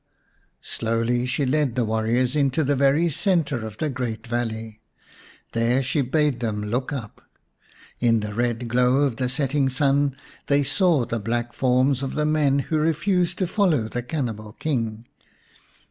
Slowly 0.63 1.27
she 1.27 1.45
led 1.45 1.75
the 1.75 1.85
warriors 1.85 2.35
into 2.35 2.63
the 2.63 2.75
very 2.75 3.07
centre 3.07 3.63
of 3.63 3.77
the 3.77 3.87
great 3.87 4.25
valley. 4.25 4.81
There 5.51 5.83
she 5.83 6.01
bade 6.01 6.39
them 6.39 6.63
look 6.63 6.91
up. 6.91 7.21
In 7.99 8.21
the 8.21 8.33
red 8.33 8.67
glow 8.67 9.03
of 9.03 9.17
the 9.17 9.29
setting 9.29 9.69
sun 9.69 10.17
they 10.47 10.63
saw 10.63 11.05
the 11.05 11.19
black 11.19 11.53
forms 11.53 12.01
of 12.01 12.15
the 12.15 12.25
men 12.25 12.57
who 12.73 12.79
refused 12.79 13.37
to 13.37 13.45
follow 13.45 13.87
the 13.87 14.01
cannibal 14.01 14.53
King. 14.53 15.05